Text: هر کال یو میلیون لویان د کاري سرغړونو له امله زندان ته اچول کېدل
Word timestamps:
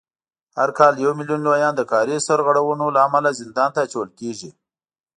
هر 0.57 0.69
کال 0.77 0.93
یو 1.03 1.11
میلیون 1.19 1.41
لویان 1.47 1.73
د 1.77 1.81
کاري 1.91 2.17
سرغړونو 2.27 2.85
له 2.95 2.99
امله 3.07 3.29
زندان 3.41 3.69
ته 3.73 3.79
اچول 3.85 4.09
کېدل 4.19 4.51